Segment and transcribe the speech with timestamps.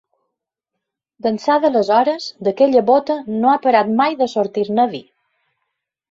[1.25, 5.03] D'ençà d'aleshores, d'aquella bóta no ha parat mai de sortir-ne vi.